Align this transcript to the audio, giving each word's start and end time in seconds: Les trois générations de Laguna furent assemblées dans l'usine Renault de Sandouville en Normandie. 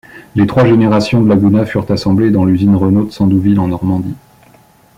Les 0.35 0.47
trois 0.47 0.65
générations 0.65 1.21
de 1.21 1.29
Laguna 1.29 1.63
furent 1.63 1.85
assemblées 1.91 2.31
dans 2.31 2.43
l'usine 2.43 2.75
Renault 2.75 3.05
de 3.05 3.11
Sandouville 3.11 3.59
en 3.59 3.67
Normandie. 3.67 4.15